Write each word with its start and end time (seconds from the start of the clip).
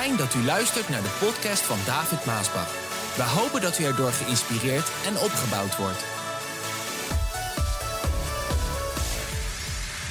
Fijn 0.00 0.16
dat 0.16 0.34
u 0.34 0.44
luistert 0.44 0.88
naar 0.88 1.02
de 1.02 1.16
podcast 1.24 1.62
van 1.62 1.76
David 1.86 2.24
Maasbach. 2.26 2.72
We 3.16 3.22
hopen 3.22 3.60
dat 3.60 3.78
u 3.78 3.84
erdoor 3.84 4.10
geïnspireerd 4.10 4.88
en 5.08 5.14
opgebouwd 5.26 5.76
wordt. 5.76 6.02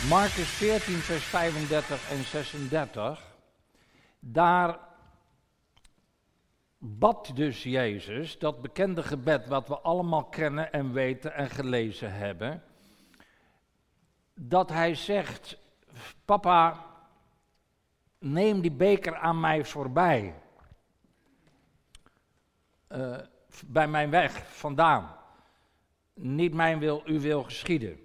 Marcus 0.10 0.50
14, 0.50 0.96
vers 0.96 1.24
35 1.24 2.10
en 2.12 2.24
36. 2.24 3.22
Daar 4.20 4.80
bad 6.78 7.32
dus 7.36 7.64
Jezus 7.64 8.40
dat 8.40 8.62
bekende 8.62 9.04
gebed 9.04 9.48
wat 9.48 9.68
we 9.68 9.80
allemaal 9.80 10.24
kennen 10.24 10.72
en 10.72 10.94
weten 10.94 11.34
en 11.34 11.50
gelezen 11.50 12.14
hebben. 12.14 12.64
Dat 14.34 14.70
hij 14.70 14.96
zegt, 14.96 15.58
papa, 16.26 16.86
neem 18.26 18.62
die 18.62 18.72
beker 18.72 19.16
aan 19.16 19.40
mij 19.40 19.66
voorbij. 19.66 20.34
Uh, 22.90 23.18
bij 23.66 23.88
mijn 23.88 24.10
weg 24.10 24.56
vandaan. 24.58 25.16
Niet 26.14 26.54
mijn 26.54 26.80
wil, 26.80 27.02
uw 27.06 27.20
wil 27.20 27.44
geschieden. 27.44 28.00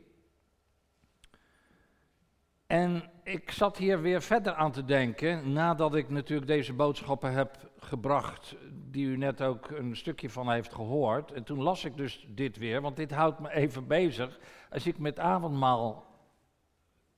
En 2.67 3.11
ik 3.23 3.51
zat 3.51 3.77
hier 3.77 4.01
weer 4.01 4.23
verder 4.23 4.53
aan 4.53 4.73
te 4.73 4.85
denken, 4.85 5.53
nadat 5.53 5.95
ik 5.95 6.09
natuurlijk 6.09 6.49
deze 6.49 6.73
boodschappen 6.73 7.33
heb 7.33 7.71
gebracht, 7.79 8.57
die 8.73 9.07
u 9.07 9.17
net 9.17 9.43
ook 9.43 9.71
een 9.71 9.97
stukje 9.97 10.31
van 10.31 10.51
heeft 10.51 10.73
gehoord. 10.73 11.33
En 11.33 11.45
toen 11.45 11.63
las 11.63 11.85
ik 11.85 11.97
dus 11.97 12.27
dit 12.29 12.57
weer, 12.57 12.81
want 12.81 12.97
dit 12.97 13.11
houdt 13.11 13.39
me 13.39 13.53
even 13.53 13.87
bezig. 13.87 14.39
Als 14.71 14.87
ik 14.87 14.99
met 14.99 15.19
avondmaal 15.19 16.07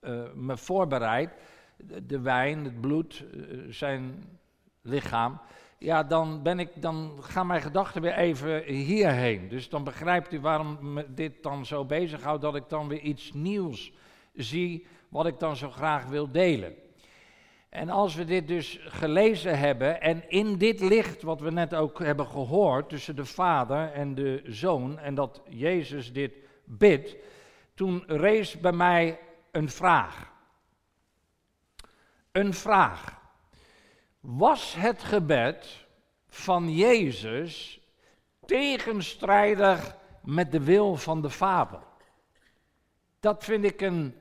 uh, 0.01 0.32
me 0.34 0.57
voorbereid, 0.57 1.34
de 2.07 2.21
wijn, 2.21 2.65
het 2.65 2.80
bloed, 2.80 3.24
eh, 3.33 3.59
zijn 3.69 4.24
lichaam, 4.83 5.41
ja, 5.83 6.02
dan, 6.02 6.43
ben 6.43 6.59
ik, 6.59 6.83
dan 6.83 7.13
gaan 7.21 7.46
mijn 7.46 7.63
gedachten 7.63 8.02
weer 8.02 8.15
even 8.15 8.63
hierheen. 8.63 9.49
Dus 9.49 9.69
dan 9.69 9.85
begrijpt 9.85 10.33
u 10.33 10.41
waarom 10.41 10.93
me 10.93 11.15
dit 11.15 11.43
dan 11.43 11.66
zo 11.66 11.85
bezighoudt, 11.85 12.43
dat 12.43 12.55
ik 12.55 12.69
dan 12.69 12.88
weer 12.88 13.01
iets 13.01 13.33
nieuws 13.33 13.93
zie, 14.35 14.87
wat 15.09 15.27
ik 15.27 15.38
dan 15.38 15.57
zo 15.57 15.71
graag 15.71 16.07
wil 16.07 16.30
delen. 16.30 16.74
En 17.69 17.91
als 17.91 18.15
we 18.15 18.24
dit 18.24 18.49
dus 18.49 18.80
gelezen 18.85 19.59
hebben 19.59 20.01
en 20.01 20.30
in 20.30 20.57
dit 20.57 20.80
licht 20.80 21.23
wat 21.23 21.41
we 21.41 21.51
net 21.51 21.74
ook 21.74 21.99
hebben 21.99 22.27
gehoord 22.27 22.89
tussen 22.89 23.16
de 23.16 23.24
vader 23.24 23.93
en 23.93 24.15
de 24.15 24.43
zoon 24.45 24.99
en 24.99 25.15
dat 25.15 25.43
Jezus 25.49 26.13
dit 26.13 26.33
bidt, 26.65 27.16
toen 27.74 28.05
rees 28.07 28.61
bij 28.61 28.73
mij 28.73 29.18
een 29.51 29.68
vraag 29.68 30.32
een 32.33 32.55
vraag. 32.55 33.21
Was 34.21 34.75
het 34.75 35.02
gebed 35.02 35.87
van 36.29 36.74
Jezus 36.74 37.80
tegenstrijdig 38.47 39.97
met 40.23 40.52
de 40.52 40.61
wil 40.61 40.97
van 40.97 41.23
de 41.23 41.30
Vader? 41.30 41.80
Dat 43.21 43.45
vind 43.45 43.65
ik 43.65 43.80
een, 43.80 44.15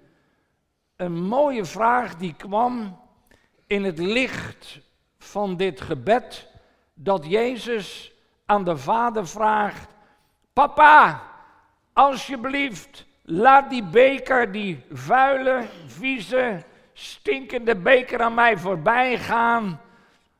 een 0.95 1.23
mooie 1.23 1.65
vraag 1.65 2.15
die 2.15 2.33
kwam 2.33 2.99
in 3.67 3.83
het 3.83 3.99
licht 3.99 4.79
van 5.17 5.57
dit 5.57 5.81
gebed 5.81 6.47
dat 6.93 7.25
Jezus 7.25 8.13
aan 8.45 8.63
de 8.63 8.77
Vader 8.77 9.27
vraagt: 9.27 9.89
Papa, 10.53 11.23
alsjeblieft, 11.93 13.05
laat 13.21 13.69
die 13.69 13.83
beker, 13.83 14.51
die 14.51 14.83
vuile, 14.91 15.67
vieze, 15.85 16.63
stinkende 17.01 17.75
beker 17.75 18.21
aan 18.21 18.33
mij 18.33 18.57
voorbij 18.57 19.17
gaan. 19.17 19.81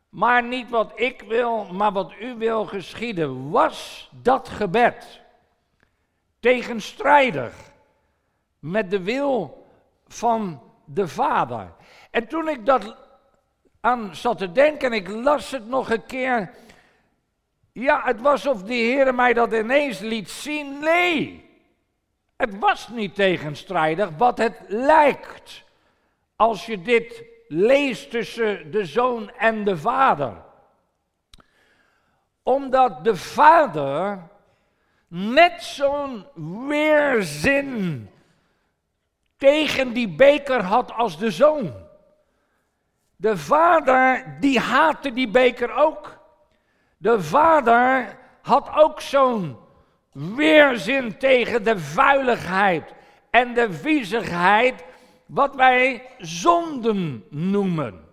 Maar 0.10 0.44
niet 0.44 0.70
wat 0.70 0.92
ik 0.96 1.22
wil, 1.28 1.66
maar 1.66 1.92
wat 1.92 2.14
u 2.20 2.36
wil 2.36 2.66
geschieden. 2.66 3.50
Was 3.50 4.10
dat 4.22 4.50
gebed 4.50 5.22
tegenstrijdig 6.40 7.54
met 8.60 8.92
de 8.92 9.02
wil 9.02 9.66
van 10.08 10.62
de 10.86 11.08
Vader? 11.08 11.74
En 12.12 12.28
toen 12.28 12.48
ik 12.48 12.66
dat 12.66 12.96
aan 13.82 14.16
zat 14.16 14.38
te 14.38 14.52
denken 14.52 14.92
en 14.92 14.98
ik 14.98 15.08
las 15.08 15.52
het 15.52 15.68
nog 15.68 15.90
een 15.90 16.06
keer. 16.06 16.54
Ja, 17.72 18.02
het 18.04 18.22
was 18.22 18.48
of 18.48 18.64
de 18.64 18.74
Heer 18.74 19.16
mij 19.16 19.34
dat 19.34 19.54
ineens 19.54 20.00
liet 20.00 20.30
zien. 20.30 20.80
Nee, 20.80 21.50
het 22.36 22.60
was 22.60 22.88
niet 22.88 23.16
tegenstrijdig, 23.16 24.10
wat 24.18 24.38
het 24.38 24.56
lijkt 24.68 25.64
als 26.42 26.66
je 26.66 26.82
dit 26.82 27.24
leest 27.48 28.10
tussen 28.10 28.72
de 28.72 28.86
zoon 28.86 29.32
en 29.32 29.64
de 29.64 29.78
vader. 29.78 30.44
Omdat 32.44 33.04
de 33.04 33.16
vader 33.16 34.20
net 35.08 35.64
zo'n 35.64 36.26
weerzin 36.68 38.10
tegen 39.38 39.94
die 39.94 40.10
beker 40.10 40.64
had 40.64 40.92
als 40.92 41.18
de 41.18 41.32
zoon. 41.32 41.74
De 43.16 43.38
vader 43.38 44.36
die 44.40 44.60
haatte 44.60 45.14
die 45.14 45.30
beker 45.30 45.74
ook. 45.74 46.20
De 46.98 47.22
vader 47.22 48.18
had 48.42 48.70
ook 48.76 49.02
zo'n 49.02 49.58
weerzin 50.12 51.18
tegen 51.18 51.64
de 51.64 51.80
vuiligheid 51.80 52.94
en 53.30 53.54
de 53.54 53.74
viezigheid 53.74 54.84
wat 55.32 55.56
wij 55.56 56.10
zonden 56.18 57.26
noemen. 57.30 58.10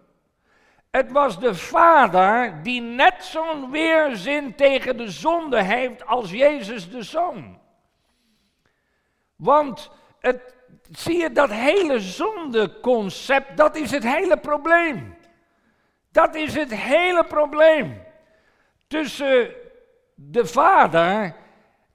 Het 0.90 1.12
was 1.12 1.40
de 1.40 1.54
vader 1.54 2.62
die 2.62 2.80
net 2.80 3.24
zo'n 3.24 3.70
weerzin 3.70 4.54
tegen 4.54 4.96
de 4.96 5.10
zonde 5.10 5.62
heeft 5.62 6.06
als 6.06 6.30
Jezus 6.30 6.90
de 6.90 7.02
zoon. 7.02 7.58
Want 9.36 9.90
het, 10.20 10.54
zie 10.90 11.16
je, 11.16 11.32
dat 11.32 11.50
hele 11.50 12.00
zondeconcept, 12.00 13.56
dat 13.56 13.76
is 13.76 13.90
het 13.90 14.04
hele 14.04 14.36
probleem. 14.36 15.16
Dat 16.10 16.34
is 16.34 16.54
het 16.54 16.74
hele 16.74 17.24
probleem. 17.24 18.02
Tussen 18.88 19.50
de 20.14 20.46
vader 20.46 21.34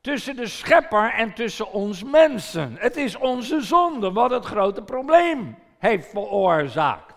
tussen 0.03 0.35
de 0.35 0.47
schepper 0.47 1.13
en 1.13 1.33
tussen 1.33 1.71
ons 1.71 2.03
mensen. 2.03 2.75
Het 2.79 2.97
is 2.97 3.15
onze 3.15 3.61
zonde 3.61 4.11
wat 4.11 4.31
het 4.31 4.45
grote 4.45 4.81
probleem 4.81 5.57
heeft 5.79 6.09
veroorzaakt. 6.09 7.15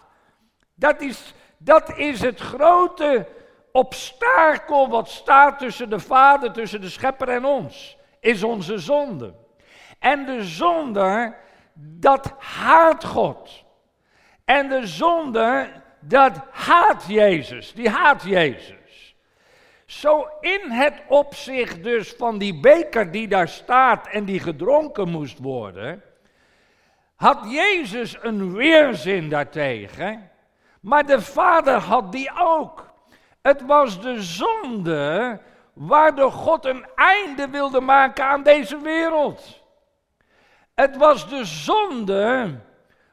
Dat 0.74 1.00
is, 1.00 1.34
dat 1.58 1.98
is 1.98 2.20
het 2.20 2.40
grote 2.40 3.28
obstakel 3.72 4.88
wat 4.88 5.08
staat 5.08 5.58
tussen 5.58 5.90
de 5.90 6.00
Vader, 6.00 6.52
tussen 6.52 6.80
de 6.80 6.88
schepper 6.88 7.28
en 7.28 7.44
ons. 7.44 7.96
Is 8.20 8.42
onze 8.42 8.78
zonde. 8.78 9.34
En 9.98 10.24
de 10.24 10.44
zonde, 10.44 11.34
dat 11.74 12.34
haat 12.38 13.04
God. 13.04 13.64
En 14.44 14.68
de 14.68 14.86
zonde, 14.86 15.68
dat 16.00 16.40
haat 16.50 17.04
Jezus. 17.08 17.72
Die 17.72 17.88
haat 17.88 18.22
Jezus. 18.22 18.75
Zo 19.86 20.28
in 20.40 20.70
het 20.70 21.02
opzicht 21.08 21.82
dus 21.82 22.12
van 22.18 22.38
die 22.38 22.60
beker 22.60 23.10
die 23.10 23.28
daar 23.28 23.48
staat 23.48 24.06
en 24.06 24.24
die 24.24 24.40
gedronken 24.40 25.08
moest 25.08 25.38
worden, 25.38 26.02
had 27.14 27.38
Jezus 27.48 28.16
een 28.20 28.54
weerzin 28.54 29.28
daartegen, 29.28 30.30
maar 30.80 31.06
de 31.06 31.20
Vader 31.20 31.78
had 31.78 32.12
die 32.12 32.30
ook. 32.38 32.94
Het 33.42 33.66
was 33.66 34.00
de 34.00 34.22
zonde 34.22 35.40
waardoor 35.72 36.32
God 36.32 36.64
een 36.64 36.86
einde 36.94 37.48
wilde 37.48 37.80
maken 37.80 38.24
aan 38.24 38.42
deze 38.42 38.80
wereld. 38.80 39.62
Het 40.74 40.96
was 40.96 41.28
de 41.28 41.44
zonde 41.44 42.54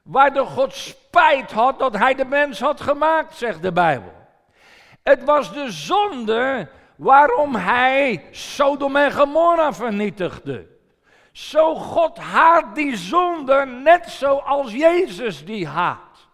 waardoor 0.04 0.46
God 0.46 0.74
spijt 0.74 1.52
had 1.52 1.80
dat 1.80 1.98
hij 1.98 2.16
de 2.16 2.26
mens 2.26 2.60
had 2.60 2.82
gemaakt, 2.82 3.36
zegt 3.36 3.62
de 3.62 3.72
Bijbel. 3.72 4.23
Het 5.04 5.24
was 5.24 5.54
de 5.54 5.72
zonde 5.72 6.70
waarom 6.96 7.56
hij 7.56 8.26
Sodom 8.32 8.96
en 8.96 9.12
Gomorra 9.12 9.74
vernietigde. 9.74 10.68
Zo 11.32 11.76
God 11.76 12.18
haat 12.18 12.76
die 12.76 12.98
zonde 12.98 13.66
net 13.66 14.10
zoals 14.10 14.72
Jezus 14.72 15.46
die 15.46 15.68
haat. 15.68 16.28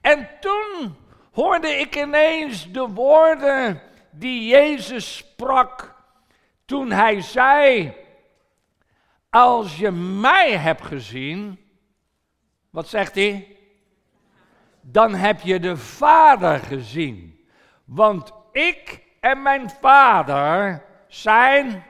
En 0.00 0.28
toen 0.40 0.96
hoorde 1.32 1.68
ik 1.68 1.96
ineens 1.96 2.72
de 2.72 2.88
woorden 2.88 3.82
die 4.10 4.48
Jezus 4.48 5.16
sprak 5.16 5.94
toen 6.64 6.90
hij 6.90 7.20
zei, 7.20 7.94
als 9.30 9.76
je 9.76 9.90
mij 9.90 10.56
hebt 10.56 10.84
gezien, 10.84 11.58
wat 12.70 12.88
zegt 12.88 13.14
hij? 13.14 13.56
Dan 14.80 15.14
heb 15.14 15.40
je 15.40 15.60
de 15.60 15.76
Vader 15.76 16.58
gezien. 16.58 17.37
Want 17.88 18.32
ik 18.52 19.02
en 19.20 19.42
mijn 19.42 19.70
vader 19.80 20.82
zijn. 21.06 21.84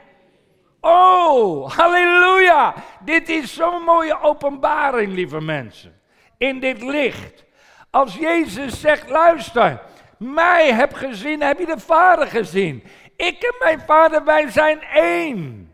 Oh, 0.81 1.71
halleluja! 1.71 2.75
Dit 3.01 3.29
is 3.29 3.55
zo'n 3.55 3.83
mooie 3.83 4.21
openbaring, 4.21 5.13
lieve 5.13 5.41
mensen. 5.41 6.01
In 6.37 6.61
dit 6.61 6.83
licht. 6.83 7.45
Als 7.91 8.15
Jezus 8.15 8.81
zegt: 8.81 9.11
luister, 9.11 9.81
mij 10.19 10.73
hebt 10.73 10.97
gezien, 10.97 11.43
heb 11.43 11.59
je 11.59 11.67
de 11.67 11.79
Vader 11.79 12.27
gezien. 12.27 12.85
Ik 13.17 13.43
en 13.43 13.55
mijn 13.59 13.81
Vader, 13.81 14.25
wij 14.25 14.51
zijn 14.51 14.83
één. 14.83 15.73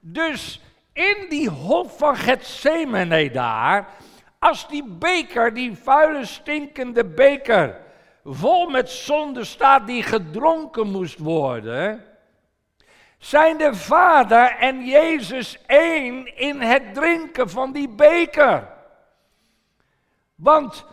Dus 0.00 0.62
in 0.92 1.26
die 1.28 1.48
hof 1.48 1.98
van 1.98 2.16
Gethsemane 2.16 3.30
daar, 3.30 3.88
als 4.38 4.68
die 4.68 4.84
beker, 4.84 5.54
die 5.54 5.76
vuile, 5.76 6.24
stinkende 6.24 7.04
beker, 7.04 7.80
vol 8.28 8.68
met 8.68 8.90
zonde 8.90 9.44
staat 9.44 9.86
die 9.86 10.02
gedronken 10.02 10.90
moest 10.90 11.18
worden, 11.18 12.04
zijn 13.18 13.58
de 13.58 13.74
Vader 13.74 14.56
en 14.56 14.84
Jezus 14.84 15.58
één 15.66 16.36
in 16.36 16.60
het 16.60 16.94
drinken 16.94 17.50
van 17.50 17.72
die 17.72 17.88
beker. 17.88 18.68
Want 20.34 20.86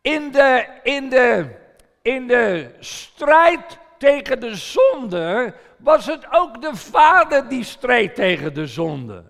in 0.00 0.30
de, 0.30 0.66
in 0.82 1.08
de, 1.08 1.56
in 2.02 2.26
de 2.26 2.74
strijd 2.78 3.78
tegen 3.98 4.40
de 4.40 4.54
zonde 4.54 5.54
was 5.78 6.06
het 6.06 6.26
ook 6.30 6.62
de 6.62 6.76
Vader 6.76 7.48
die 7.48 7.64
streed 7.64 8.14
tegen 8.14 8.54
de 8.54 8.66
zonde. 8.66 9.24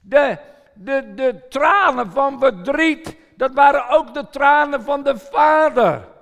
De, 0.00 0.38
de, 0.74 1.14
de 1.14 1.48
tranen 1.48 2.12
van 2.12 2.38
verdriet, 2.38 3.16
dat 3.36 3.54
waren 3.54 3.88
ook 3.88 4.14
de 4.14 4.28
tranen 4.30 4.82
van 4.82 5.02
de 5.02 5.18
Vader. 5.18 6.12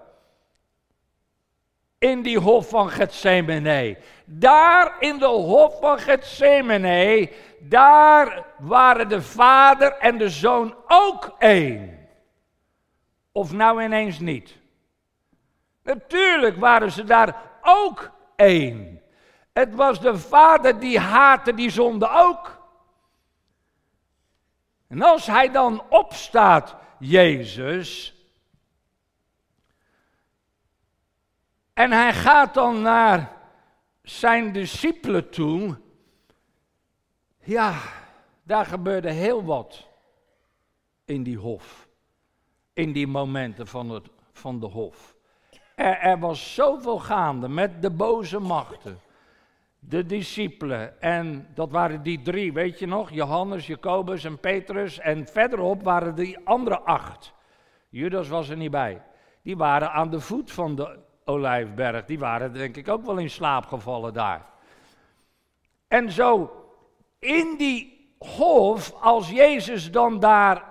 In 2.03 2.23
die 2.23 2.39
hof 2.39 2.69
van 2.69 2.91
Gethsemane. 2.91 3.97
Daar 4.25 4.97
in 5.01 5.19
de 5.19 5.27
hof 5.27 5.81
van 5.81 5.99
Gethsemane, 5.99 7.31
daar 7.61 8.45
waren 8.59 9.09
de 9.09 9.23
Vader 9.23 9.93
en 9.93 10.19
de 10.19 10.29
Zoon 10.29 10.75
ook 10.87 11.35
één. 11.39 12.09
Of 13.33 13.53
nou 13.53 13.83
ineens 13.83 14.19
niet. 14.19 14.57
Natuurlijk 15.83 16.57
waren 16.57 16.93
ze 16.93 17.05
daar 17.05 17.43
ook 17.63 18.11
één. 18.37 19.03
Het 19.53 19.75
was 19.75 20.01
de 20.01 20.19
vader 20.19 20.79
die 20.79 20.99
haatte 20.99 21.55
die 21.55 21.71
zonde 21.71 22.09
ook. 22.11 22.61
En 24.89 25.03
als 25.03 25.27
hij 25.27 25.51
dan 25.51 25.83
opstaat, 25.89 26.77
Jezus, 26.99 28.15
en 31.75 31.93
hij 31.93 32.13
gaat 32.13 32.55
dan 32.55 32.83
naar 32.83 33.33
zijn 34.03 34.53
discipelen 34.53 35.31
toe, 35.31 35.79
ja, 37.39 37.75
daar 38.43 38.67
gebeurde 38.67 39.11
heel 39.11 39.45
wat 39.45 39.89
in 41.05 41.23
die 41.23 41.37
hof, 41.37 41.89
in 42.73 42.93
die 42.93 43.07
momenten 43.07 43.67
van, 43.67 43.91
het, 43.91 44.09
van 44.33 44.61
de 44.61 44.67
hof. 44.67 45.15
Er, 45.75 45.99
er 45.99 46.19
was 46.19 46.55
zoveel 46.55 46.99
gaande 46.99 47.49
met 47.49 47.83
de 47.83 47.91
boze 47.91 48.39
machten 48.39 49.01
de 49.89 50.07
discipelen. 50.07 51.01
En 51.01 51.49
dat 51.55 51.71
waren 51.71 52.03
die 52.03 52.23
drie, 52.23 52.53
weet 52.53 52.79
je 52.79 52.87
nog? 52.87 53.11
Johannes, 53.11 53.67
Jacobus 53.67 54.25
en 54.25 54.39
Petrus. 54.39 54.99
En 54.99 55.27
verderop 55.27 55.83
waren 55.83 56.15
die 56.15 56.39
andere 56.45 56.81
acht. 56.81 57.33
Judas 57.89 58.29
was 58.29 58.49
er 58.49 58.57
niet 58.57 58.71
bij. 58.71 59.03
Die 59.43 59.57
waren 59.57 59.93
aan 59.93 60.11
de 60.11 60.21
voet 60.21 60.53
van 60.53 60.77
de 60.77 60.99
Olijfberg. 61.25 62.05
Die 62.05 62.19
waren 62.19 62.53
denk 62.53 62.77
ik 62.77 62.89
ook 62.89 63.05
wel 63.05 63.17
in 63.17 63.31
slaap 63.31 63.67
gevallen 63.67 64.13
daar. 64.13 64.47
En 65.89 66.11
zo 66.11 66.51
in 67.19 67.57
die 67.57 68.11
hof, 68.19 68.93
als 69.01 69.31
Jezus 69.31 69.91
dan 69.91 70.21
daar 70.21 70.65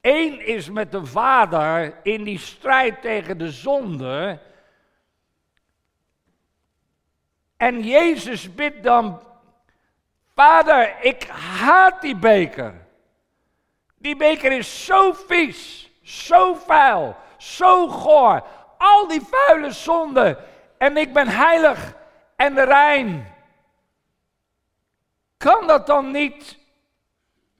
één 0.00 0.46
is 0.46 0.70
met 0.70 0.92
de 0.92 1.06
Vader 1.06 1.94
in 2.02 2.24
die 2.24 2.38
strijd 2.38 3.02
tegen 3.02 3.38
de 3.38 3.50
zonde 3.50 4.40
en 7.56 7.82
Jezus 7.82 8.54
bidt 8.54 8.82
dan, 8.82 9.22
Vader, 10.34 10.96
ik 11.00 11.28
haat 11.28 12.00
die 12.00 12.16
beker. 12.16 12.86
Die 13.94 14.16
beker 14.16 14.52
is 14.52 14.84
zo 14.84 15.12
vies, 15.12 15.90
zo 16.02 16.54
vuil, 16.54 17.16
zo 17.36 17.88
goor. 17.88 18.46
Al 18.78 19.08
die 19.08 19.20
vuile 19.20 19.70
zonden. 19.70 20.36
En 20.78 20.96
ik 20.96 21.12
ben 21.12 21.28
heilig 21.28 21.94
en 22.36 22.64
rein. 22.64 23.34
Kan 25.36 25.66
dat 25.66 25.86
dan 25.86 26.10
niet? 26.10 26.58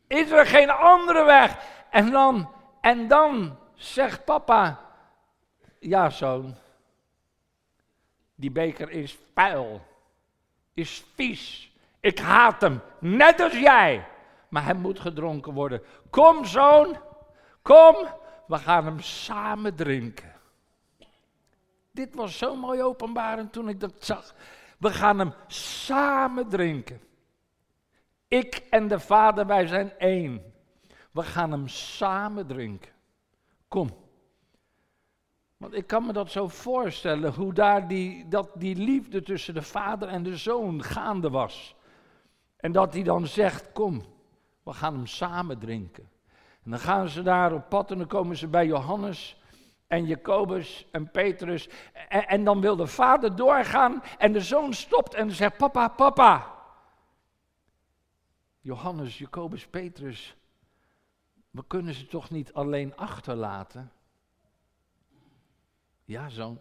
Is 0.06 0.30
er 0.30 0.46
geen 0.46 0.70
andere 0.70 1.24
weg? 1.24 1.58
En 1.90 2.10
dan, 2.10 2.50
en 2.80 3.08
dan 3.08 3.58
zegt 3.74 4.24
papa, 4.24 4.80
ja 5.78 6.10
zoon, 6.10 6.54
die 8.34 8.50
beker 8.50 8.90
is 8.90 9.18
vuil, 9.34 9.80
is 10.74 11.04
vies. 11.14 11.72
Ik 12.00 12.18
haat 12.18 12.60
hem, 12.60 12.82
net 12.98 13.40
als 13.40 13.52
jij. 13.52 14.06
Maar 14.48 14.64
hij 14.64 14.74
moet 14.74 15.00
gedronken 15.00 15.52
worden. 15.52 15.82
Kom, 16.10 16.44
zoon, 16.44 16.96
kom, 17.62 17.96
we 18.46 18.58
gaan 18.58 18.84
hem 18.84 19.00
samen 19.00 19.74
drinken. 19.74 20.35
Dit 21.96 22.14
was 22.14 22.38
zo 22.38 22.56
mooi 22.56 22.82
openbarend 22.82 23.52
toen 23.52 23.68
ik 23.68 23.80
dat 23.80 24.04
zag. 24.04 24.34
We 24.78 24.90
gaan 24.90 25.18
hem 25.18 25.32
samen 25.46 26.48
drinken. 26.48 27.00
Ik 28.28 28.66
en 28.70 28.88
de 28.88 29.00
Vader, 29.00 29.46
wij 29.46 29.66
zijn 29.66 29.98
één. 29.98 30.52
We 31.10 31.22
gaan 31.22 31.50
hem 31.50 31.68
samen 31.68 32.46
drinken. 32.46 32.92
Kom. 33.68 33.90
Want 35.56 35.74
ik 35.74 35.86
kan 35.86 36.06
me 36.06 36.12
dat 36.12 36.30
zo 36.30 36.48
voorstellen, 36.48 37.34
hoe 37.34 37.52
daar 37.52 37.88
die, 37.88 38.28
dat 38.28 38.50
die 38.54 38.76
liefde 38.76 39.22
tussen 39.22 39.54
de 39.54 39.62
vader 39.62 40.08
en 40.08 40.22
de 40.22 40.36
zoon 40.36 40.82
gaande 40.82 41.30
was. 41.30 41.74
En 42.56 42.72
dat 42.72 42.94
hij 42.94 43.02
dan 43.02 43.26
zegt, 43.26 43.72
kom, 43.72 44.02
we 44.62 44.72
gaan 44.72 44.94
hem 44.94 45.06
samen 45.06 45.58
drinken. 45.58 46.08
En 46.64 46.70
dan 46.70 46.80
gaan 46.80 47.08
ze 47.08 47.22
daar 47.22 47.52
op 47.52 47.68
pad 47.68 47.90
en 47.90 47.98
dan 47.98 48.06
komen 48.06 48.36
ze 48.36 48.48
bij 48.48 48.66
Johannes 48.66 49.40
en 49.86 50.06
Jacobus 50.06 50.86
en 50.90 51.10
Petrus. 51.10 51.68
En, 52.08 52.44
dan 52.44 52.60
wil 52.60 52.76
de 52.76 52.86
vader 52.86 53.36
doorgaan 53.36 54.02
en 54.18 54.32
de 54.32 54.40
zoon 54.40 54.74
stopt 54.74 55.14
en 55.14 55.30
zegt, 55.30 55.56
papa, 55.56 55.88
papa. 55.88 56.54
Johannes, 58.60 59.18
Jacobus, 59.18 59.66
Petrus, 59.66 60.36
we 61.50 61.64
kunnen 61.66 61.94
ze 61.94 62.06
toch 62.06 62.30
niet 62.30 62.52
alleen 62.52 62.96
achterlaten? 62.96 63.92
Ja, 66.04 66.28
zoon. 66.28 66.58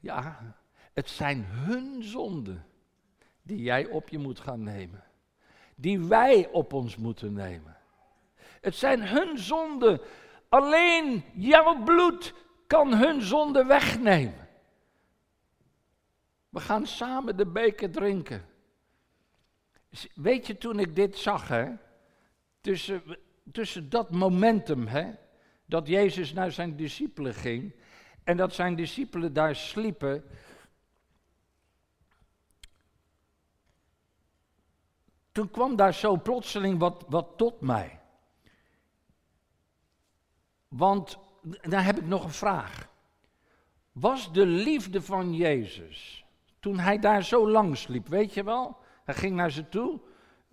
Ja, 0.00 0.54
het 0.92 1.08
zijn 1.08 1.44
hun 1.44 2.02
zonden 2.02 2.64
die 3.42 3.62
jij 3.62 3.86
op 3.86 4.08
je 4.08 4.18
moet 4.18 4.40
gaan 4.40 4.62
nemen. 4.62 5.04
Die 5.74 5.98
wij 6.00 6.48
op 6.48 6.72
ons 6.72 6.96
moeten 6.96 7.32
nemen. 7.32 7.76
Het 8.60 8.74
zijn 8.74 9.06
hun 9.06 9.38
zonden. 9.38 10.00
Alleen 10.48 11.24
jouw 11.34 11.82
bloed 11.82 12.34
kan 12.66 12.94
hun 12.94 13.22
zonde 13.22 13.64
wegnemen. 13.64 14.48
We 16.48 16.60
gaan 16.60 16.86
samen 16.86 17.36
de 17.36 17.46
beker 17.46 17.90
drinken. 17.90 18.46
Weet 20.14 20.46
je, 20.46 20.58
toen 20.58 20.78
ik 20.78 20.96
dit 20.96 21.18
zag, 21.18 21.48
hè, 21.48 21.72
tussen, 22.60 23.02
tussen 23.52 23.90
dat 23.90 24.10
momentum, 24.10 24.86
hè, 24.86 25.10
dat 25.64 25.88
Jezus 25.88 26.32
naar 26.32 26.52
zijn 26.52 26.76
discipelen 26.76 27.34
ging 27.34 27.74
en 28.24 28.36
dat 28.36 28.54
zijn 28.54 28.76
discipelen 28.76 29.32
daar 29.32 29.56
sliepen. 29.56 30.24
Toen 35.32 35.50
kwam 35.50 35.76
daar 35.76 35.94
zo 35.94 36.16
plotseling 36.16 36.78
wat, 36.78 37.04
wat 37.08 37.28
tot 37.36 37.60
mij. 37.60 37.97
Want 40.68 41.18
daar 41.62 41.84
heb 41.84 41.98
ik 41.98 42.06
nog 42.06 42.24
een 42.24 42.30
vraag. 42.30 42.88
Was 43.92 44.32
de 44.32 44.46
liefde 44.46 45.02
van 45.02 45.34
Jezus, 45.34 46.24
toen 46.60 46.78
hij 46.78 46.98
daar 46.98 47.24
zo 47.24 47.50
lang 47.50 47.76
sliep, 47.76 48.08
weet 48.08 48.34
je 48.34 48.44
wel? 48.44 48.76
Hij 49.04 49.14
ging 49.14 49.36
naar 49.36 49.50
ze 49.50 49.68
toe. 49.68 50.00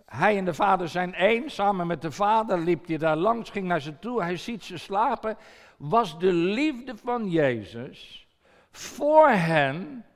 Hij 0.04 0.36
en 0.36 0.44
de 0.44 0.54
vader 0.54 0.88
zijn 0.88 1.14
één. 1.14 1.50
Samen 1.50 1.86
met 1.86 2.02
de 2.02 2.12
vader 2.12 2.58
liep 2.58 2.86
hij 2.86 2.98
daar 2.98 3.16
langs, 3.16 3.50
ging 3.50 3.66
naar 3.66 3.80
ze 3.80 3.98
toe. 3.98 4.22
Hij 4.22 4.36
ziet 4.36 4.64
ze 4.64 4.78
slapen 4.78 5.36
was 5.76 6.18
de 6.18 6.32
liefde 6.32 6.96
van 6.96 7.28
Jezus 7.28 8.28
voor 8.70 9.28
hen 9.28 10.06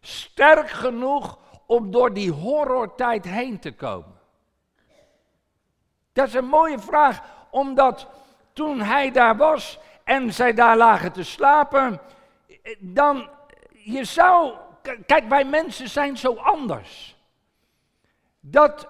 sterk 0.00 0.70
genoeg 0.70 1.38
om 1.66 1.90
door 1.90 2.12
die 2.12 2.30
horrortijd 2.30 3.24
heen 3.24 3.58
te 3.58 3.74
komen? 3.74 4.14
Dat 6.12 6.26
is 6.26 6.34
een 6.34 6.48
mooie 6.48 6.78
vraag, 6.78 7.22
omdat 7.50 8.08
toen 8.56 8.80
hij 8.80 9.10
daar 9.10 9.36
was 9.36 9.78
en 10.04 10.32
zij 10.32 10.54
daar 10.54 10.76
lagen 10.76 11.12
te 11.12 11.22
slapen, 11.22 12.00
dan 12.78 13.28
je 13.72 14.04
zou, 14.04 14.52
kijk, 15.06 15.28
wij 15.28 15.44
mensen 15.44 15.88
zijn 15.88 16.16
zo 16.16 16.34
anders. 16.34 17.16
Dat 18.40 18.88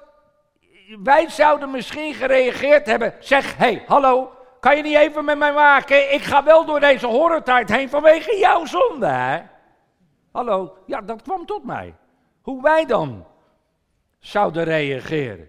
wij 1.02 1.28
zouden 1.28 1.70
misschien 1.70 2.14
gereageerd 2.14 2.87
hebben, 2.87 3.14
zeg, 3.18 3.56
hé, 3.56 3.64
hey, 3.64 3.85
hallo, 3.87 4.30
kan 4.61 4.76
je 4.76 4.82
niet 4.82 4.96
even 4.96 5.25
met 5.25 5.38
mij 5.38 5.52
maken? 5.52 6.12
Ik 6.12 6.23
ga 6.23 6.44
wel 6.44 6.64
door 6.64 6.80
deze 6.80 7.06
horrortijd 7.06 7.68
heen 7.68 7.88
vanwege 7.88 8.37
jouw 8.37 8.64
zonde, 8.64 9.06
hè? 9.06 9.42
Hallo, 10.32 10.76
ja, 10.87 11.00
dat 11.00 11.23
kwam 11.23 11.46
tot 11.46 11.64
mij. 11.64 11.94
Hoe 12.42 12.62
wij 12.62 12.85
dan 12.85 13.26
zouden 14.18 14.64
reageren. 14.64 15.49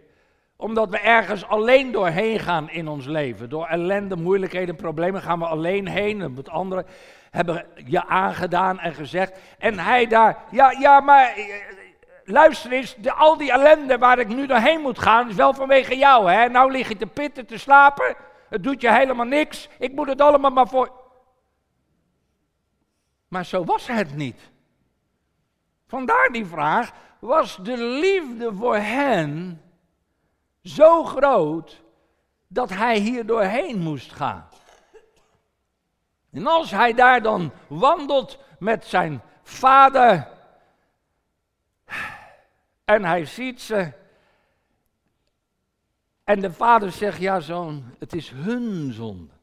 Omdat 0.58 0.90
we 0.90 1.00
ergens 1.00 1.48
alleen 1.48 1.92
doorheen 1.92 2.40
gaan 2.40 2.70
in 2.70 2.88
ons 2.88 3.06
leven. 3.06 3.50
Door 3.50 3.66
ellende, 3.66 4.16
moeilijkheden, 4.16 4.76
problemen 4.76 5.22
gaan 5.22 5.40
we 5.40 5.46
alleen 5.46 5.88
heen. 5.88 6.22
En 6.22 6.36
het 6.36 6.50
anderen 6.50 6.86
hebben 7.32 7.66
je 7.86 8.06
aangedaan 8.06 8.80
en 8.80 8.94
gezegd. 8.94 9.40
En 9.58 9.80
hij 9.80 10.08
daar, 10.08 10.44
ja, 10.52 10.72
ja, 10.72 11.00
maar 11.00 11.34
eh, 11.36 11.44
luister 12.24 12.72
eens, 12.72 12.96
de, 12.96 13.14
al 13.14 13.38
die 13.38 13.52
ellende 13.52 13.98
waar 13.98 14.20
ik 14.20 14.28
nu 14.28 14.48
doorheen 14.48 14.82
moet 14.82 15.00
gaan, 15.00 15.30
is 15.30 15.36
wel 15.36 15.54
vanwege 15.54 15.98
jou, 15.98 16.32
hè? 16.32 16.50
Nou 16.50 16.72
lig 16.72 16.88
je 16.88 16.98
te 16.98 17.08
pitten, 17.08 17.46
te 17.46 17.58
slapen. 17.58 18.16
Het 18.50 18.64
doet 18.64 18.82
je 18.82 18.92
helemaal 18.92 19.26
niks. 19.26 19.70
Ik 19.80 19.92
moet 19.94 20.08
het 20.08 20.22
allemaal 20.22 20.52
maar 20.52 20.68
voor. 20.68 20.92
Maar 23.28 23.46
zo 23.46 23.64
was 23.64 23.88
het 23.88 24.16
niet. 24.16 24.52
Vandaar 25.88 26.30
die 26.32 26.46
vraag: 26.46 26.92
was 27.20 27.60
de 27.64 27.78
liefde 27.78 28.54
voor 28.54 28.78
hen 28.78 29.62
zo 30.68 31.04
groot 31.04 31.82
dat 32.48 32.70
hij 32.70 33.00
hier 33.00 33.26
doorheen 33.26 33.80
moest 33.80 34.12
gaan? 34.12 34.48
En 36.32 36.48
als 36.48 36.72
hij 36.72 36.94
daar 36.94 37.22
dan 37.22 37.52
wandelt 37.68 38.40
met 38.60 38.86
zijn 38.86 39.22
vader 39.44 40.36
en 42.86 43.04
hij 43.04 43.26
ziet 43.26 43.62
ze. 43.62 43.92
En 46.24 46.40
de 46.40 46.54
vader 46.54 46.92
zegt, 46.92 47.20
ja 47.20 47.40
zoon, 47.40 47.84
het 48.00 48.14
is 48.14 48.30
hun 48.30 48.94
zonde. 48.94 49.34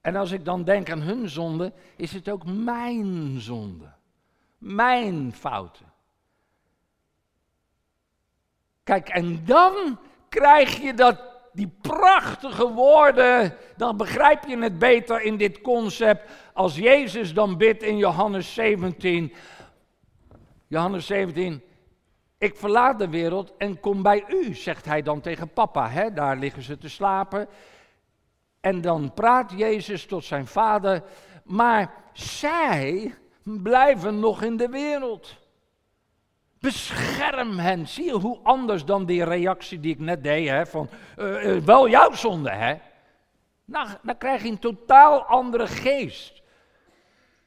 En 0.00 0.16
als 0.16 0.30
ik 0.30 0.44
dan 0.44 0.64
denk 0.64 0.90
aan 0.90 1.00
hun 1.00 1.28
zonde, 1.28 1.72
is 1.96 2.12
het 2.12 2.28
ook 2.28 2.44
mijn 2.46 3.40
zonde. 3.40 3.92
Mijn 4.58 5.32
fouten. 5.34 5.92
Kijk, 8.84 9.08
en 9.08 9.44
dan 9.44 9.98
krijg 10.32 10.80
je 10.80 10.94
dat, 10.94 11.20
die 11.52 11.72
prachtige 11.80 12.68
woorden, 12.68 13.56
dan 13.76 13.96
begrijp 13.96 14.44
je 14.44 14.58
het 14.58 14.78
beter 14.78 15.22
in 15.22 15.36
dit 15.36 15.60
concept, 15.60 16.30
als 16.52 16.76
Jezus 16.76 17.34
dan 17.34 17.56
bidt 17.56 17.82
in 17.82 17.96
Johannes 17.96 18.54
17. 18.54 19.32
Johannes 20.66 21.06
17, 21.06 21.62
ik 22.38 22.56
verlaat 22.56 22.98
de 22.98 23.08
wereld 23.08 23.52
en 23.58 23.80
kom 23.80 24.02
bij 24.02 24.24
u, 24.28 24.54
zegt 24.54 24.84
hij 24.84 25.02
dan 25.02 25.20
tegen 25.20 25.52
papa. 25.52 25.88
Hè? 25.88 26.12
Daar 26.12 26.36
liggen 26.36 26.62
ze 26.62 26.78
te 26.78 26.88
slapen. 26.88 27.48
En 28.60 28.80
dan 28.80 29.14
praat 29.14 29.52
Jezus 29.56 30.06
tot 30.06 30.24
zijn 30.24 30.46
vader, 30.46 31.02
maar 31.44 31.94
zij 32.12 33.14
blijven 33.42 34.20
nog 34.20 34.42
in 34.42 34.56
de 34.56 34.68
wereld. 34.68 35.41
Bescherm 36.62 37.58
hen. 37.58 37.88
Zie 37.88 38.04
je 38.04 38.12
hoe 38.12 38.38
anders 38.42 38.84
dan 38.84 39.06
die 39.06 39.24
reactie 39.24 39.80
die 39.80 39.92
ik 39.92 39.98
net 39.98 40.22
deed, 40.22 40.48
hè, 40.48 40.66
van 40.66 40.88
uh, 41.18 41.44
uh, 41.44 41.62
wel 41.62 41.88
jouw 41.88 42.12
zonde, 42.12 42.50
hè? 42.50 42.74
Nou, 43.64 43.88
dan 44.02 44.18
krijg 44.18 44.42
je 44.42 44.48
een 44.48 44.58
totaal 44.58 45.24
andere 45.24 45.66
geest. 45.66 46.42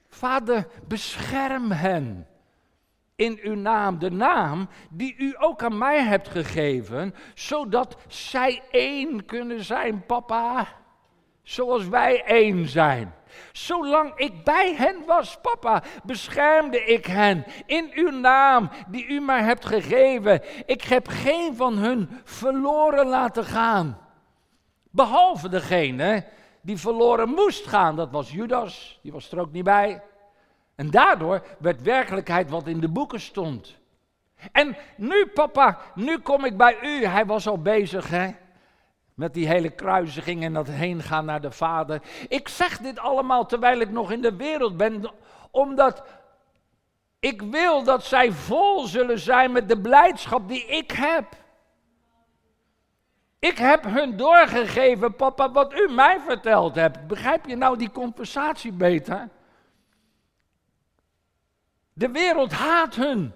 Vader, 0.07 0.67
bescherm 0.87 1.71
hen 1.71 2.27
in 3.15 3.39
uw 3.41 3.55
naam, 3.55 3.99
de 3.99 4.11
naam 4.11 4.69
die 4.89 5.15
u 5.17 5.35
ook 5.37 5.63
aan 5.63 5.77
mij 5.77 6.03
hebt 6.03 6.27
gegeven, 6.27 7.15
zodat 7.33 7.97
zij 8.07 8.61
één 8.71 9.25
kunnen 9.25 9.63
zijn, 9.63 10.05
papa. 10.05 10.67
Zoals 11.43 11.87
wij 11.87 12.23
één 12.23 12.67
zijn. 12.67 13.13
Zolang 13.51 14.11
ik 14.15 14.43
bij 14.43 14.75
hen 14.75 15.05
was, 15.05 15.37
papa, 15.41 15.83
beschermde 16.03 16.83
ik 16.85 17.05
hen 17.05 17.45
in 17.65 17.91
uw 17.93 18.09
naam 18.09 18.69
die 18.87 19.07
u 19.07 19.19
mij 19.19 19.41
hebt 19.41 19.65
gegeven. 19.65 20.41
Ik 20.65 20.83
heb 20.83 21.07
geen 21.07 21.55
van 21.55 21.77
hun 21.77 22.21
verloren 22.23 23.07
laten 23.07 23.45
gaan. 23.45 23.97
Behalve 24.91 25.49
degene 25.49 26.25
die 26.61 26.77
verloren 26.77 27.29
moest 27.29 27.67
gaan, 27.67 27.95
dat 27.95 28.11
was 28.11 28.31
Judas, 28.31 28.99
die 29.01 29.11
was 29.11 29.31
er 29.31 29.39
ook 29.39 29.51
niet 29.51 29.63
bij. 29.63 30.01
En 30.75 30.89
daardoor 30.89 31.41
werd 31.59 31.81
werkelijkheid 31.81 32.49
wat 32.49 32.67
in 32.67 32.79
de 32.79 32.89
boeken 32.89 33.19
stond. 33.19 33.77
En 34.51 34.77
nu, 34.97 35.25
papa, 35.25 35.79
nu 35.95 36.17
kom 36.17 36.45
ik 36.45 36.57
bij 36.57 36.77
u. 36.81 37.05
Hij 37.05 37.25
was 37.25 37.47
al 37.47 37.61
bezig, 37.61 38.09
hè? 38.09 38.31
Met 39.15 39.33
die 39.33 39.47
hele 39.47 39.69
kruisiging 39.69 40.43
en 40.43 40.53
dat 40.53 40.67
heen 40.67 41.01
gaan 41.01 41.25
naar 41.25 41.41
de 41.41 41.51
Vader. 41.51 42.01
Ik 42.27 42.47
zeg 42.47 42.77
dit 42.77 42.99
allemaal 42.99 43.45
terwijl 43.45 43.79
ik 43.79 43.89
nog 43.89 44.11
in 44.11 44.21
de 44.21 44.35
wereld 44.35 44.77
ben, 44.77 45.11
omdat 45.51 46.03
ik 47.19 47.41
wil 47.41 47.83
dat 47.83 48.03
zij 48.03 48.31
vol 48.31 48.85
zullen 48.85 49.19
zijn 49.19 49.51
met 49.51 49.69
de 49.69 49.81
blijdschap 49.81 50.47
die 50.47 50.65
ik 50.65 50.91
heb. 50.91 51.25
Ik 53.39 53.57
heb 53.57 53.83
hun 53.83 54.17
doorgegeven, 54.17 55.15
papa, 55.15 55.51
wat 55.51 55.73
u 55.73 55.93
mij 55.93 56.19
verteld 56.19 56.75
hebt. 56.75 57.07
Begrijp 57.07 57.45
je 57.45 57.55
nou 57.55 57.77
die 57.77 57.91
conversatie 57.91 58.71
beter? 58.71 59.29
De 61.93 62.11
wereld 62.11 62.51
haat 62.51 62.95
hun. 62.95 63.33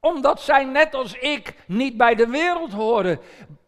Omdat 0.00 0.40
zij 0.40 0.64
net 0.64 0.94
als 0.94 1.14
ik 1.14 1.54
niet 1.66 1.96
bij 1.96 2.14
de 2.14 2.26
wereld 2.26 2.72
horen. 2.72 3.20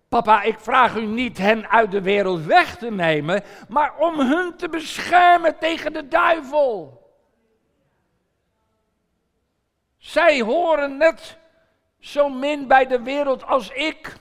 Papa, 0.09 0.43
ik 0.43 0.59
vraag 0.59 0.97
u 0.97 1.07
niet 1.07 1.39
hen 1.39 1.69
uit 1.69 1.91
de 1.91 2.03
wereld 2.03 2.45
weg 2.45 2.77
te 2.77 2.91
nemen, 2.91 3.43
maar 3.69 3.97
om 3.99 4.21
hun 4.21 4.57
te 4.57 4.69
beschermen 4.69 5.59
tegen 5.59 5.93
de 5.93 6.09
duivel. 6.09 7.05
Zij 9.99 10.41
horen 10.41 10.97
net 10.97 11.39
zo 11.99 12.29
min 12.29 12.67
bij 12.67 12.87
de 12.87 13.03
wereld 13.03 13.45
als 13.45 13.71
ik. 13.71 14.17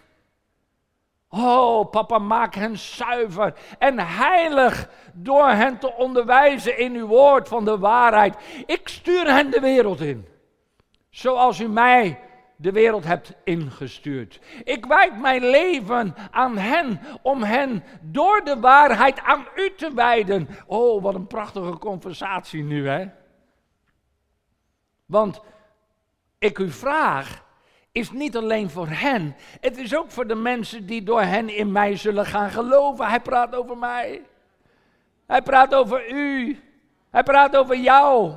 Oh, 1.29 1.89
papa, 1.89 2.17
maak 2.17 2.55
hen 2.55 2.77
zuiver 2.77 3.53
en 3.79 3.99
heilig 3.99 4.89
door 5.13 5.49
hen 5.49 5.77
te 5.77 5.93
onderwijzen 5.93 6.77
in 6.77 6.95
uw 6.95 7.07
woord 7.07 7.47
van 7.47 7.65
de 7.65 7.77
waarheid. 7.77 8.35
Ik 8.65 8.87
stuur 8.87 9.27
hen 9.27 9.51
de 9.51 9.59
wereld 9.59 10.01
in, 10.01 10.27
zoals 11.09 11.59
u 11.59 11.67
mij 11.67 12.19
de 12.55 12.71
wereld 12.71 13.03
hebt 13.03 13.33
ingestuurd. 13.43 14.39
Ik 14.63 14.85
wijd 14.85 15.19
mijn 15.21 15.45
leven 15.49 16.15
aan 16.31 16.57
hen 16.57 16.99
om 17.21 17.43
hen 17.43 17.83
door 18.01 18.41
de 18.43 18.59
waarheid 18.59 19.21
aan 19.21 19.47
u 19.55 19.73
te 19.77 19.93
wijden. 19.93 20.47
Oh, 20.65 21.03
wat 21.03 21.15
een 21.15 21.27
prachtige 21.27 21.77
conversatie 21.77 22.63
nu, 22.63 22.87
hè? 22.87 23.05
Want 25.05 25.41
ik 26.39 26.59
u 26.59 26.71
vraag, 26.71 27.43
is 27.91 28.11
niet 28.11 28.37
alleen 28.37 28.69
voor 28.69 28.87
hen, 28.87 29.35
het 29.59 29.77
is 29.77 29.95
ook 29.95 30.11
voor 30.11 30.27
de 30.27 30.35
mensen 30.35 30.85
die 30.85 31.03
door 31.03 31.21
hen 31.21 31.49
in 31.49 31.71
mij 31.71 31.95
zullen 31.95 32.25
gaan 32.25 32.49
geloven. 32.49 33.07
Hij 33.07 33.19
praat 33.19 33.55
over 33.55 33.77
mij. 33.77 34.21
Hij 35.25 35.41
praat 35.41 35.73
over 35.73 36.11
u. 36.11 36.59
Hij 37.09 37.23
praat 37.23 37.55
over 37.55 37.77
jou. 37.77 38.33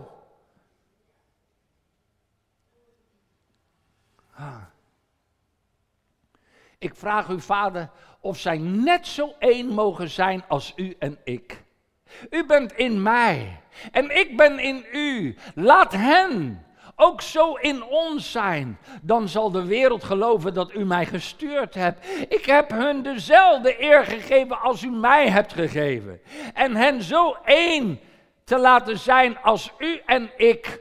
Ik 6.79 6.95
vraag 6.95 7.29
u, 7.29 7.41
Vader, 7.41 7.91
of 8.21 8.39
zij 8.39 8.59
net 8.59 9.07
zo 9.07 9.35
één 9.39 9.67
mogen 9.67 10.09
zijn 10.09 10.45
als 10.49 10.73
u 10.77 10.97
en 10.99 11.19
ik. 11.25 11.63
U 12.31 12.47
bent 12.47 12.73
in 12.73 13.03
mij 13.03 13.61
en 13.93 14.19
ik 14.19 14.37
ben 14.37 14.59
in 14.59 14.85
u. 14.93 15.37
Laat 15.55 15.93
hen 15.93 16.67
ook 16.97 17.23
zo 17.23 17.55
in 17.55 17.83
ons 17.83 18.31
zijn, 18.31 18.79
dan 19.03 19.29
zal 19.29 19.51
de 19.51 19.65
wereld 19.65 20.05
geloven 20.05 20.55
dat 20.55 20.75
u 20.75 20.85
mij 20.85 21.07
gestuurd 21.07 21.75
hebt. 21.75 22.07
Ik 22.29 22.45
heb 22.45 22.71
hun 22.71 23.03
dezelfde 23.03 23.83
eer 23.83 24.05
gegeven 24.05 24.61
als 24.61 24.83
u 24.83 24.91
mij 24.91 25.29
hebt 25.29 25.53
gegeven. 25.53 26.21
En 26.55 26.77
hen 26.77 27.03
zo 27.03 27.37
één 27.45 28.01
te 28.45 28.59
laten 28.59 28.99
zijn 28.99 29.39
als 29.39 29.73
u 29.79 30.01
en 30.07 30.31
ik. 30.37 30.81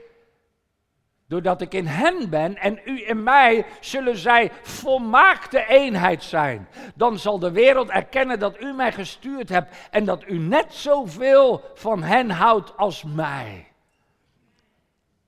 Doordat 1.27 1.61
ik 1.61 1.73
in 1.73 1.85
hen 1.85 2.29
ben 2.29 2.55
en 2.57 2.79
u 2.85 3.07
in 3.07 3.23
mij, 3.23 3.65
zullen 3.79 4.17
zij 4.17 4.51
volmaakte 4.61 5.65
eenheid 5.65 6.23
zijn. 6.23 6.67
Dan 6.95 7.19
zal 7.19 7.39
de 7.39 7.51
wereld 7.51 7.89
erkennen 7.89 8.39
dat 8.39 8.61
u 8.61 8.73
mij 8.73 8.91
gestuurd 8.91 9.49
hebt 9.49 9.75
en 9.91 10.05
dat 10.05 10.27
u 10.27 10.37
net 10.37 10.73
zoveel 10.73 11.71
van 11.73 12.03
hen 12.03 12.29
houdt 12.29 12.77
als 12.77 13.03
mij. 13.03 13.67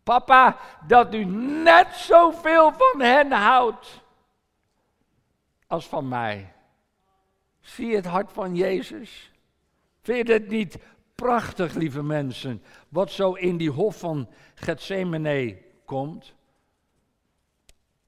Papa, 0.03 0.57
dat 0.87 1.13
u 1.13 1.25
net 1.63 1.87
zoveel 1.95 2.71
van 2.71 3.01
hen 3.01 3.31
houdt 3.31 4.01
als 5.67 5.87
van 5.87 6.07
mij. 6.07 6.53
Zie 7.61 7.95
het 7.95 8.05
hart 8.05 8.31
van 8.31 8.55
Jezus? 8.55 9.31
Vind 10.01 10.27
je 10.27 10.33
het 10.33 10.49
niet 10.49 10.77
prachtig, 11.15 11.73
lieve 11.73 12.03
mensen, 12.03 12.63
wat 12.89 13.11
zo 13.11 13.33
in 13.33 13.57
die 13.57 13.71
hof 13.71 13.99
van 13.99 14.29
Gethsemane 14.55 15.67
komt? 15.89 16.33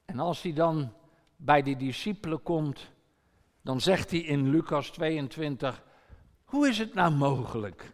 En 0.06 0.20
als 0.20 0.42
hij 0.42 0.54
dan 0.54 0.94
bij 1.36 1.62
de 1.62 1.76
discipelen 1.76 2.44
komt 2.44 2.92
dan 3.62 3.82
zegt 3.82 4.12
hij 4.12 4.20
in 4.20 4.50
Lucas 4.50 4.90
22, 4.90 5.84
hoe 6.46 6.68
is 6.68 6.78
het 6.78 6.94
nou 6.94 7.12
mogelijk? 7.12 7.94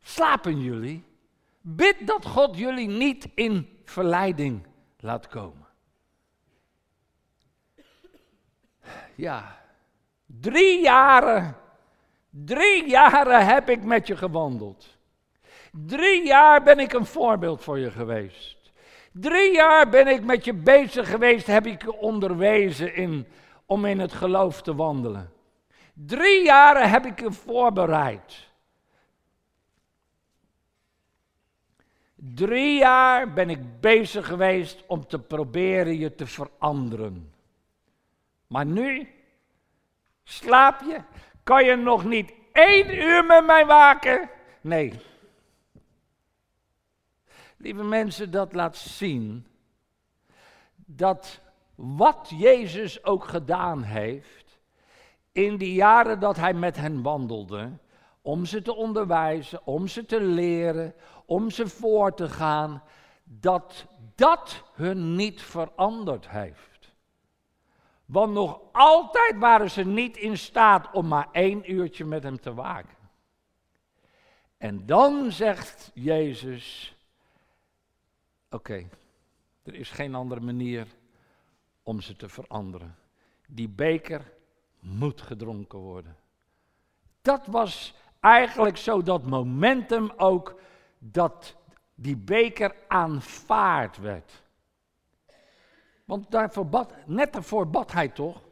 Slapen 0.00 0.60
jullie? 0.60 1.04
Bid 1.60 2.06
dat 2.06 2.26
God 2.26 2.56
jullie 2.58 2.88
niet 2.88 3.28
in 3.34 3.80
verleiding 3.84 4.66
laat 4.98 5.26
komen. 5.26 5.66
Ja, 9.14 9.64
drie 10.26 10.82
jaren, 10.82 11.56
drie 12.30 12.88
jaren 12.88 13.46
heb 13.46 13.68
ik 13.68 13.84
met 13.84 14.06
je 14.06 14.16
gewandeld. 14.16 14.96
Drie 15.72 16.26
jaar 16.26 16.62
ben 16.62 16.78
ik 16.78 16.92
een 16.92 17.06
voorbeeld 17.06 17.62
voor 17.62 17.78
je 17.78 17.90
geweest. 17.90 18.55
Drie 19.20 19.54
jaar 19.54 19.88
ben 19.88 20.06
ik 20.06 20.24
met 20.24 20.44
je 20.44 20.54
bezig 20.54 21.10
geweest, 21.10 21.46
heb 21.46 21.66
ik 21.66 21.82
je 21.82 21.96
onderwezen 21.96 22.94
in, 22.94 23.26
om 23.66 23.84
in 23.84 23.98
het 23.98 24.12
geloof 24.12 24.62
te 24.62 24.74
wandelen. 24.74 25.32
Drie 25.92 26.44
jaren 26.44 26.90
heb 26.90 27.06
ik 27.06 27.20
je 27.20 27.32
voorbereid. 27.32 28.48
Drie 32.14 32.78
jaar 32.78 33.32
ben 33.32 33.50
ik 33.50 33.80
bezig 33.80 34.26
geweest 34.26 34.84
om 34.86 35.06
te 35.06 35.18
proberen 35.18 35.98
je 35.98 36.14
te 36.14 36.26
veranderen. 36.26 37.32
Maar 38.46 38.66
nu 38.66 39.08
slaap 40.24 40.80
je? 40.80 41.00
Kan 41.42 41.64
je 41.64 41.76
nog 41.76 42.04
niet 42.04 42.32
één 42.52 42.94
uur 42.94 43.24
met 43.24 43.46
mij 43.46 43.66
waken? 43.66 44.30
Nee. 44.60 44.92
Lieve 47.56 47.82
mensen, 47.82 48.30
dat 48.30 48.52
laat 48.52 48.76
zien 48.76 49.46
dat 50.74 51.40
wat 51.74 52.32
Jezus 52.36 53.04
ook 53.04 53.24
gedaan 53.24 53.82
heeft 53.82 54.58
in 55.32 55.56
die 55.56 55.72
jaren 55.72 56.20
dat 56.20 56.36
hij 56.36 56.54
met 56.54 56.76
hen 56.76 57.02
wandelde, 57.02 57.70
om 58.22 58.44
ze 58.44 58.62
te 58.62 58.74
onderwijzen, 58.74 59.66
om 59.66 59.86
ze 59.86 60.04
te 60.04 60.20
leren, 60.20 60.94
om 61.24 61.50
ze 61.50 61.68
voor 61.68 62.14
te 62.14 62.28
gaan, 62.28 62.82
dat 63.24 63.86
dat 64.14 64.62
hun 64.74 65.14
niet 65.14 65.42
veranderd 65.42 66.28
heeft. 66.28 66.94
Want 68.04 68.32
nog 68.32 68.60
altijd 68.72 69.34
waren 69.38 69.70
ze 69.70 69.84
niet 69.84 70.16
in 70.16 70.38
staat 70.38 70.90
om 70.92 71.08
maar 71.08 71.28
één 71.32 71.72
uurtje 71.72 72.04
met 72.04 72.22
hem 72.22 72.40
te 72.40 72.54
waken. 72.54 72.96
En 74.58 74.86
dan 74.86 75.32
zegt 75.32 75.90
Jezus, 75.94 76.95
oké, 78.56 78.88
er 79.62 79.74
is 79.74 79.90
geen 79.90 80.14
andere 80.14 80.40
manier 80.40 80.86
om 81.82 82.00
ze 82.00 82.16
te 82.16 82.28
veranderen. 82.28 82.96
Die 83.46 83.68
beker 83.68 84.32
moet 84.80 85.20
gedronken 85.20 85.78
worden. 85.78 86.16
Dat 87.22 87.46
was 87.46 87.94
eigenlijk 88.20 88.76
zo 88.76 89.02
dat 89.02 89.26
momentum 89.26 90.10
ook 90.16 90.60
dat 90.98 91.56
die 91.94 92.16
beker 92.16 92.74
aanvaard 92.88 93.96
werd. 93.96 94.42
Want 96.04 96.30
daarvoor 96.30 96.66
bad, 96.66 96.92
net 97.06 97.32
daarvoor 97.32 97.68
bad 97.68 97.92
hij 97.92 98.08
toch? 98.08 98.42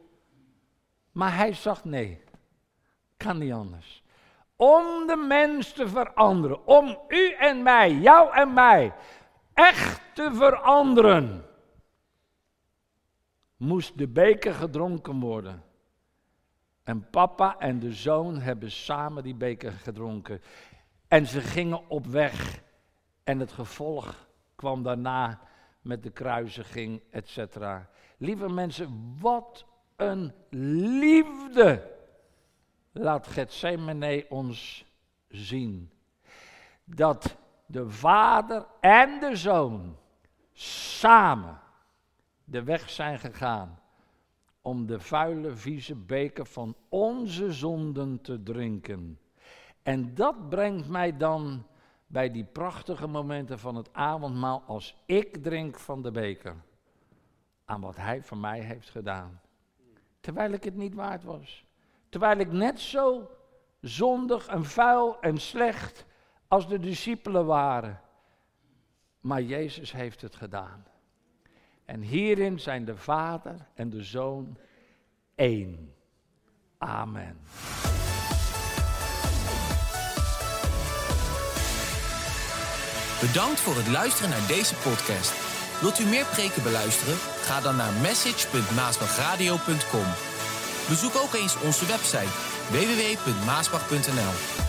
Maar 1.11 1.35
hij 1.35 1.53
zag 1.53 1.83
nee, 1.83 2.23
kan 3.17 3.37
niet 3.37 3.53
anders. 3.53 4.03
Om 4.55 5.07
de 5.07 5.15
mens 5.15 5.73
te 5.73 5.87
veranderen, 5.87 6.67
om 6.67 6.99
u 7.07 7.31
en 7.31 7.63
mij, 7.63 7.91
jou 7.93 8.33
en 8.33 8.53
mij, 8.53 8.93
echt 9.55 10.01
te 10.13 10.31
veranderen, 10.33 11.45
moest 13.57 13.97
de 13.97 14.07
beker 14.07 14.53
gedronken 14.53 15.19
worden. 15.19 15.63
En 16.83 17.09
papa 17.09 17.59
en 17.59 17.79
de 17.79 17.93
zoon 17.93 18.39
hebben 18.39 18.71
samen 18.71 19.23
die 19.23 19.35
beker 19.35 19.71
gedronken. 19.71 20.41
En 21.07 21.27
ze 21.27 21.41
gingen 21.41 21.89
op 21.89 22.05
weg. 22.05 22.63
En 23.23 23.39
het 23.39 23.51
gevolg 23.51 24.27
kwam 24.55 24.83
daarna 24.83 25.39
met 25.81 26.03
de 26.03 26.09
kruisiging, 26.09 27.01
etc. 27.09 27.57
Lieve 28.17 28.49
mensen, 28.49 29.15
wat 29.19 29.65
een 29.95 30.33
liefde 30.99 31.91
laat 32.91 33.27
Gethsemane 33.27 34.25
ons 34.29 34.85
zien. 35.27 35.91
Dat 36.83 37.37
de 37.65 37.89
vader 37.89 38.65
en 38.79 39.19
de 39.19 39.35
zoon 39.35 39.97
samen 40.53 41.59
de 42.43 42.63
weg 42.63 42.89
zijn 42.89 43.19
gegaan 43.19 43.79
om 44.61 44.85
de 44.85 44.99
vuile, 44.99 45.55
vieze 45.55 45.95
beker 45.95 46.45
van 46.45 46.75
onze 46.89 47.53
zonden 47.53 48.21
te 48.21 48.43
drinken. 48.43 49.19
En 49.83 50.15
dat 50.15 50.49
brengt 50.49 50.87
mij 50.87 51.17
dan 51.17 51.65
bij 52.07 52.31
die 52.31 52.45
prachtige 52.45 53.07
momenten 53.07 53.59
van 53.59 53.75
het 53.75 53.93
avondmaal 53.93 54.63
als 54.67 55.03
ik 55.05 55.43
drink 55.43 55.79
van 55.79 56.01
de 56.01 56.11
beker. 56.11 56.55
Aan 57.65 57.81
wat 57.81 57.95
hij 57.95 58.23
voor 58.23 58.37
mij 58.37 58.59
heeft 58.59 58.89
gedaan. 58.89 59.41
Terwijl 60.19 60.51
ik 60.51 60.63
het 60.63 60.75
niet 60.75 60.93
waard 60.93 61.23
was. 61.23 61.65
Terwijl 62.09 62.37
ik 62.37 62.51
net 62.51 62.79
zo 62.79 63.29
zondig 63.81 64.47
en 64.47 64.65
vuil 64.65 65.19
en 65.19 65.37
slecht 65.37 66.05
als 66.55 66.67
de 66.67 66.79
discipelen 66.79 67.45
waren. 67.45 68.01
Maar 69.19 69.41
Jezus 69.41 69.91
heeft 69.91 70.21
het 70.21 70.35
gedaan. 70.35 70.85
En 71.85 72.01
hierin 72.01 72.59
zijn 72.59 72.85
de 72.85 72.97
Vader 72.97 73.55
en 73.73 73.89
de 73.89 74.03
Zoon 74.03 74.57
één. 75.35 75.93
Amen. 76.77 77.37
Bedankt 83.21 83.59
voor 83.59 83.75
het 83.75 83.87
luisteren 83.87 84.29
naar 84.29 84.47
deze 84.47 84.75
podcast. 84.75 85.33
Wilt 85.81 85.99
u 85.99 86.05
meer 86.05 86.25
preken 86.25 86.63
beluisteren? 86.63 87.15
Ga 87.47 87.61
dan 87.61 87.75
naar 87.75 87.93
message.maasbachradio.com. 88.01 90.07
Bezoek 90.89 91.15
ook 91.23 91.33
eens 91.33 91.61
onze 91.61 91.85
website 91.85 92.33
www.maasbach.nl. 92.75 94.64